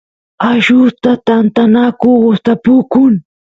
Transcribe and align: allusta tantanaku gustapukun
allusta 0.49 1.11
tantanaku 1.25 2.09
gustapukun 2.25 3.13